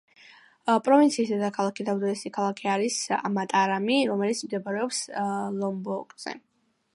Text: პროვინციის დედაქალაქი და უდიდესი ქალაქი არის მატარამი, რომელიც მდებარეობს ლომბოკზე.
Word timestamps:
პროვინციის 0.85 1.33
დედაქალაქი 1.33 1.85
და 1.89 1.93
უდიდესი 1.99 2.31
ქალაქი 2.37 2.71
არის 2.77 2.97
მატარამი, 3.35 3.99
რომელიც 4.13 4.43
მდებარეობს 4.49 5.03
ლომბოკზე. 5.61 6.35